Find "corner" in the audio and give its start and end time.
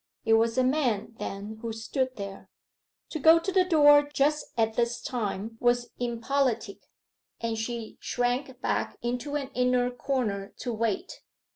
9.91-10.53